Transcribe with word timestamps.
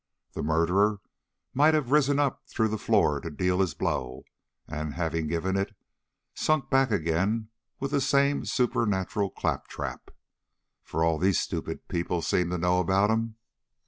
The 0.33 0.41
murderer 0.41 0.99
might 1.53 1.75
have 1.75 1.91
risen 1.91 2.17
up 2.17 2.47
through 2.47 2.69
the 2.69 2.79
floor 2.79 3.21
to 3.21 3.29
deal 3.29 3.59
his 3.59 3.75
blow, 3.75 4.23
and 4.67 4.95
having 4.95 5.27
given 5.27 5.55
it, 5.55 5.75
sunk 6.33 6.71
back 6.71 6.89
again 6.89 7.49
with 7.79 7.91
the 7.91 8.01
same 8.01 8.43
supernatural 8.45 9.29
claptrap, 9.29 10.09
for 10.83 11.03
all 11.03 11.19
these 11.19 11.39
stupid 11.39 11.87
people 11.87 12.23
seem 12.23 12.49
to 12.49 12.57
know 12.57 12.79
about 12.79 13.11
him." 13.11 13.35